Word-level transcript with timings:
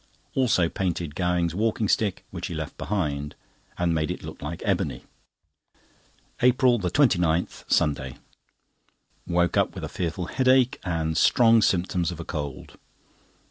Also 0.33 0.67
painted 0.67 1.13
Gowing's 1.13 1.53
walking 1.53 1.87
stick, 1.87 2.25
which 2.31 2.47
he 2.47 2.55
left 2.55 2.75
behind, 2.75 3.35
and 3.77 3.93
made 3.93 4.09
it 4.09 4.23
look 4.23 4.41
like 4.41 4.63
ebony. 4.65 5.03
APRIL 6.41 6.79
29, 6.79 7.47
Sunday.—Woke 7.67 9.57
up 9.57 9.75
with 9.75 9.83
a 9.83 9.87
fearful 9.89 10.25
headache 10.25 10.79
and 10.83 11.15
strong 11.15 11.61
symptoms 11.61 12.09
of 12.09 12.19
a 12.19 12.25
cold. 12.25 12.79